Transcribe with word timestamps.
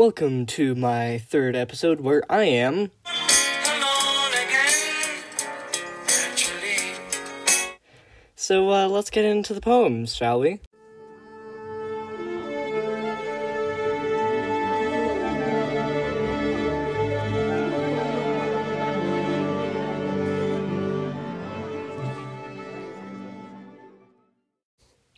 Welcome 0.00 0.46
to 0.46 0.74
my 0.74 1.18
third 1.18 1.54
episode 1.54 2.00
where 2.00 2.22
I 2.32 2.44
am. 2.44 2.90
So 8.34 8.70
uh, 8.70 8.88
let's 8.88 9.10
get 9.10 9.26
into 9.26 9.52
the 9.52 9.60
poems, 9.60 10.16
shall 10.16 10.40
we? 10.40 10.60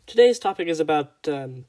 Today's 0.06 0.40
topic 0.40 0.66
is 0.66 0.80
about 0.80 1.28
um, 1.28 1.66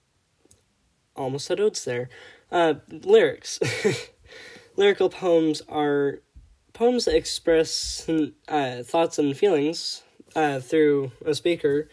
almost 1.16 1.46
said 1.46 1.60
odes 1.60 1.86
there. 1.86 2.10
Uh, 2.54 2.76
lyrics. 2.88 3.60
Lyrical 4.76 5.10
poems 5.10 5.64
are 5.68 6.20
poems 6.72 7.06
that 7.06 7.16
express 7.16 8.08
uh, 8.48 8.84
thoughts 8.84 9.18
and 9.18 9.36
feelings 9.36 10.04
uh, 10.36 10.60
through 10.60 11.12
a 11.26 11.34
speaker 11.34 11.90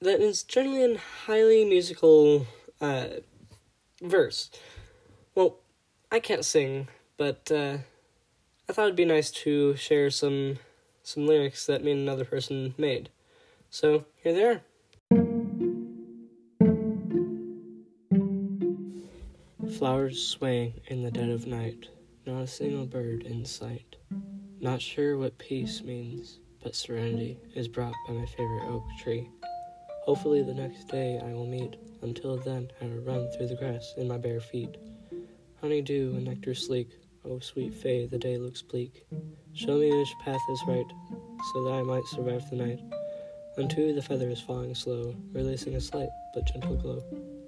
that 0.00 0.20
is 0.20 0.42
generally 0.42 0.82
in 0.82 0.96
highly 1.26 1.66
musical 1.66 2.46
uh, 2.80 3.08
verse. 4.02 4.50
Well, 5.34 5.58
I 6.10 6.18
can't 6.18 6.44
sing, 6.44 6.88
but 7.18 7.52
uh, 7.52 7.76
I 8.70 8.72
thought 8.72 8.84
it'd 8.84 8.96
be 8.96 9.04
nice 9.04 9.30
to 9.32 9.76
share 9.76 10.10
some 10.10 10.60
some 11.02 11.26
lyrics 11.26 11.66
that 11.66 11.84
me 11.84 11.92
and 11.92 12.00
another 12.00 12.24
person 12.24 12.74
made. 12.78 13.10
So 13.68 14.06
here 14.22 14.32
they 14.32 14.44
are. 14.44 14.62
Flowers 19.78 20.26
swaying 20.26 20.80
in 20.86 21.02
the 21.02 21.10
dead 21.10 21.28
of 21.28 21.46
night, 21.46 21.90
not 22.24 22.40
a 22.40 22.46
single 22.46 22.86
bird 22.86 23.24
in 23.24 23.44
sight. 23.44 23.96
Not 24.58 24.80
sure 24.80 25.18
what 25.18 25.36
peace 25.36 25.82
means, 25.82 26.40
but 26.62 26.74
serenity 26.74 27.38
is 27.54 27.68
brought 27.68 27.92
by 28.08 28.14
my 28.14 28.24
favorite 28.24 28.64
oak 28.70 28.84
tree. 29.02 29.28
Hopefully, 30.06 30.42
the 30.42 30.54
next 30.54 30.88
day 30.88 31.20
I 31.22 31.34
will 31.34 31.46
meet. 31.46 31.76
Until 32.00 32.38
then, 32.38 32.70
I 32.80 32.86
will 32.86 33.02
run 33.02 33.30
through 33.32 33.48
the 33.48 33.56
grass 33.56 33.92
in 33.98 34.08
my 34.08 34.16
bare 34.16 34.40
feet. 34.40 34.78
Honey 35.60 35.82
dew 35.82 36.14
and 36.16 36.24
nectar 36.24 36.54
sleek, 36.54 36.88
oh 37.26 37.38
sweet 37.40 37.74
fay, 37.74 38.06
the 38.06 38.18
day 38.18 38.38
looks 38.38 38.62
bleak. 38.62 39.04
Show 39.52 39.76
me 39.76 39.94
which 39.94 40.14
path 40.24 40.40
is 40.52 40.62
right, 40.66 40.90
so 41.52 41.64
that 41.64 41.72
I 41.72 41.82
might 41.82 42.06
survive 42.06 42.48
the 42.48 42.56
night. 42.56 42.80
Unto 43.58 43.92
the 43.92 44.00
feather 44.00 44.30
is 44.30 44.40
falling 44.40 44.74
slow, 44.74 45.14
releasing 45.32 45.74
a 45.74 45.80
slight 45.82 46.08
but 46.32 46.46
gentle 46.46 46.76
glow. 46.76 47.04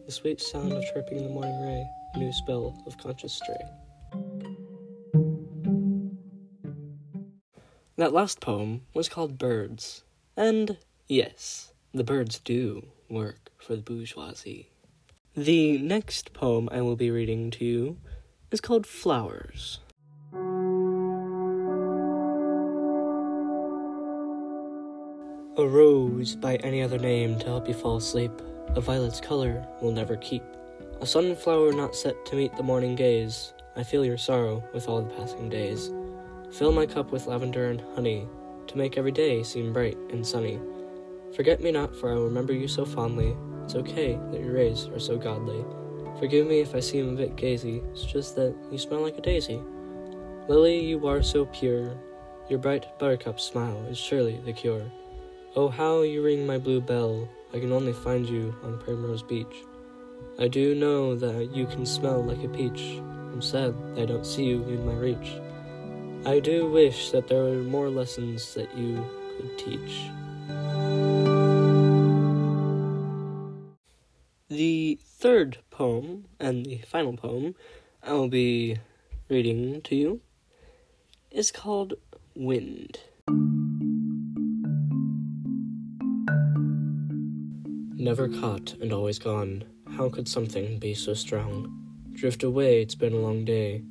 The 0.09 0.15
sweet 0.15 0.41
sound 0.41 0.73
of 0.73 0.83
chirping 0.95 1.19
in 1.19 1.25
the 1.25 1.29
morning 1.29 1.61
ray, 1.61 1.87
a 2.15 2.19
new 2.19 2.33
spell 2.33 2.83
of 2.87 2.97
conscious 2.97 3.35
stray. 3.35 3.61
That 7.99 8.15
last 8.15 8.41
poem 8.41 8.87
was 8.95 9.11
called 9.11 9.37
Birds. 9.37 10.05
And 10.35 10.79
yes, 11.09 11.75
the 11.93 12.05
birds 12.05 12.39
do 12.39 12.87
work 13.11 13.51
for 13.59 13.77
the 13.77 13.83
bourgeoisie. 13.83 14.71
The 15.37 15.77
next 15.77 16.33
poem 16.33 16.71
I 16.73 16.81
will 16.81 16.97
be 16.97 17.11
reading 17.11 17.51
to 17.51 17.67
you 17.67 17.99
is 18.51 18.63
called 18.63 18.87
Flowers. 18.87 19.81
A 25.59 25.67
rose 25.69 26.35
by 26.35 26.57
any 26.63 26.81
other 26.81 26.99
name 26.99 27.39
to 27.41 27.45
help 27.45 27.69
you 27.69 27.75
fall 27.75 27.99
asleep. 27.99 28.33
A 28.79 28.81
violet's 28.81 29.21
color 29.21 29.67
will 29.83 29.91
never 29.91 30.15
keep. 30.19 30.45
A 31.01 31.07
sunflower 31.07 31.73
not 31.73 31.97
set 31.97 32.25
to 32.27 32.37
meet 32.37 32.57
the 32.57 32.63
morning 32.63 32.95
gaze. 32.95 33.53
I 33.75 33.83
feel 33.83 34.05
your 34.05 34.17
sorrow 34.17 34.63
with 34.73 34.89
all 34.89 35.03
the 35.03 35.13
passing 35.17 35.49
days. 35.49 35.91
Fill 36.53 36.71
my 36.71 36.87
cup 36.87 37.11
with 37.11 37.27
lavender 37.27 37.71
and 37.71 37.83
honey 37.97 38.29
to 38.69 38.79
make 38.79 38.97
every 38.97 39.11
day 39.11 39.43
seem 39.43 39.73
bright 39.73 39.99
and 40.11 40.25
sunny. 40.25 40.61
Forget 41.35 41.61
me 41.61 41.73
not, 41.73 41.97
for 41.97 42.09
I 42.09 42.15
remember 42.15 42.53
you 42.53 42.69
so 42.69 42.85
fondly. 42.85 43.37
It's 43.65 43.75
okay 43.75 44.17
that 44.31 44.41
your 44.41 44.53
rays 44.53 44.87
are 44.87 45.01
so 45.01 45.19
godly. 45.19 45.65
Forgive 46.21 46.47
me 46.47 46.61
if 46.61 46.77
I 46.77 46.79
seem 46.79 47.09
a 47.09 47.17
bit 47.17 47.35
gazy, 47.35 47.85
it's 47.91 48.05
just 48.05 48.37
that 48.37 48.55
you 48.71 48.79
smell 48.79 49.01
like 49.01 49.19
a 49.19 49.23
daisy. 49.23 49.61
Lily, 50.47 50.79
you 50.79 51.05
are 51.09 51.21
so 51.25 51.47
pure. 51.47 51.99
Your 52.49 52.61
bright 52.61 52.97
buttercup 53.01 53.41
smile 53.41 53.85
is 53.91 53.99
surely 53.99 54.41
the 54.45 54.53
cure. 54.53 54.89
Oh, 55.57 55.69
how 55.69 56.03
you 56.03 56.23
ring 56.23 56.47
my 56.47 56.59
blue 56.59 56.81
bell. 56.81 57.29
I 57.55 57.59
can 57.59 57.73
only 57.73 57.95
find 57.95 58.29
you 58.29 58.55
on 58.63 58.79
Primrose 58.79 59.23
Beach. 59.23 59.65
I 60.39 60.47
do 60.47 60.75
know 60.75 61.17
that 61.17 61.55
you 61.55 61.67
can 61.67 61.87
smell 61.87 62.23
like 62.23 62.45
a 62.45 62.49
peach. 62.49 63.01
I'm 63.33 63.41
sad 63.41 63.75
I 63.97 64.05
don't 64.05 64.27
see 64.27 64.45
you 64.45 64.63
in 64.65 64.85
my 64.85 64.93
reach. 64.93 65.41
I 66.27 66.41
do 66.41 66.71
wish 66.71 67.11
that 67.13 67.29
there 67.29 67.43
were 67.43 67.63
more 67.63 67.89
lessons 67.89 68.55
that 68.55 68.77
you 68.77 69.03
could 69.37 69.59
teach. 69.59 70.11
The 74.49 74.99
third 75.03 75.59
poem 75.71 76.27
and 76.39 76.67
the 76.67 76.79
final 76.87 77.17
poem 77.17 77.55
I 78.03 78.13
will 78.13 78.29
be 78.29 78.79
reading 79.31 79.81
to 79.83 79.97
you 79.97 80.21
is 81.31 81.51
called 81.51 81.95
Wind. 82.35 82.99
Never 88.01 88.29
caught 88.29 88.75
and 88.81 88.93
always 88.93 89.19
gone. 89.19 89.65
How 89.97 90.09
could 90.09 90.29
something 90.29 90.79
be 90.79 90.95
so 90.95 91.15
strong? 91.15 91.85
Drift 92.13 92.45
away, 92.45 92.81
it's 92.81 92.95
been 92.95 93.13
a 93.13 93.17
long 93.17 93.45
day. 93.45 93.83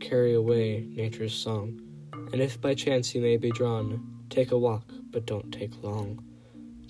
Carry 0.00 0.34
away 0.34 0.86
nature's 0.90 1.32
song. 1.32 1.80
And 2.12 2.42
if 2.42 2.60
by 2.60 2.74
chance 2.74 3.14
you 3.14 3.22
may 3.22 3.38
be 3.38 3.50
drawn, 3.50 4.06
take 4.28 4.52
a 4.52 4.58
walk, 4.58 4.92
but 5.10 5.24
don't 5.24 5.50
take 5.50 5.82
long. 5.82 6.22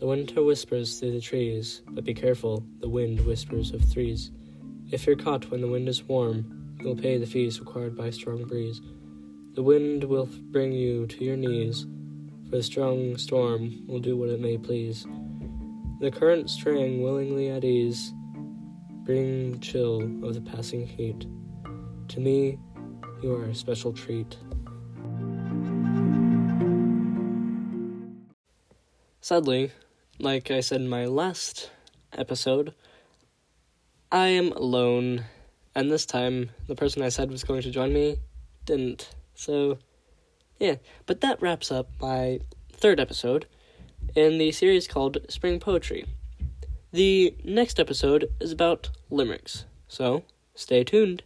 The 0.00 0.06
winter 0.08 0.42
whispers 0.42 0.98
through 0.98 1.12
the 1.12 1.20
trees, 1.20 1.80
but 1.90 2.02
be 2.02 2.12
careful, 2.12 2.66
the 2.80 2.88
wind 2.88 3.20
whispers 3.20 3.70
of 3.70 3.80
threes. 3.84 4.32
If 4.90 5.06
you're 5.06 5.14
caught 5.14 5.52
when 5.52 5.60
the 5.60 5.68
wind 5.68 5.88
is 5.88 6.02
warm, 6.02 6.74
you'll 6.80 6.96
pay 6.96 7.18
the 7.18 7.26
fees 7.26 7.60
required 7.60 7.96
by 7.96 8.10
strong 8.10 8.48
breeze. 8.48 8.80
The 9.54 9.62
wind 9.62 10.02
will 10.02 10.28
bring 10.50 10.72
you 10.72 11.06
to 11.06 11.24
your 11.24 11.36
knees, 11.36 11.86
for 12.50 12.56
the 12.56 12.64
strong 12.64 13.16
storm 13.16 13.86
will 13.86 14.00
do 14.00 14.16
what 14.16 14.30
it 14.30 14.40
may 14.40 14.58
please. 14.58 15.06
The 16.04 16.10
current 16.10 16.50
straying 16.50 17.02
willingly 17.02 17.48
at 17.48 17.64
ease, 17.64 18.12
bring 19.06 19.58
chill 19.60 20.02
of 20.22 20.34
the 20.34 20.42
passing 20.42 20.86
heat. 20.86 21.26
To 22.08 22.20
me, 22.20 22.58
you 23.22 23.34
are 23.34 23.46
a 23.46 23.54
special 23.54 23.90
treat. 23.90 24.36
Sadly, 29.22 29.72
like 30.18 30.50
I 30.50 30.60
said 30.60 30.82
in 30.82 30.90
my 30.90 31.06
last 31.06 31.70
episode, 32.12 32.74
I 34.12 34.26
am 34.26 34.52
alone, 34.52 35.24
and 35.74 35.90
this 35.90 36.04
time 36.04 36.50
the 36.66 36.74
person 36.74 37.00
I 37.00 37.08
said 37.08 37.30
was 37.30 37.44
going 37.44 37.62
to 37.62 37.70
join 37.70 37.94
me 37.94 38.18
didn't. 38.66 39.08
So, 39.34 39.78
yeah. 40.60 40.74
But 41.06 41.22
that 41.22 41.40
wraps 41.40 41.72
up 41.72 41.88
my 41.98 42.40
third 42.70 43.00
episode 43.00 43.46
in 44.14 44.38
the 44.38 44.52
series 44.52 44.86
called 44.86 45.18
Spring 45.28 45.58
Poetry. 45.58 46.06
The 46.92 47.34
next 47.44 47.80
episode 47.80 48.30
is 48.40 48.52
about 48.52 48.90
limericks, 49.10 49.64
so 49.88 50.22
stay 50.54 50.84
tuned. 50.84 51.22